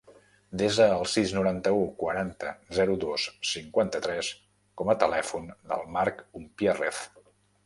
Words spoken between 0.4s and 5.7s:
Desa el sis, noranta-u, quaranta, zero, dos, cinquanta-tres com a telèfon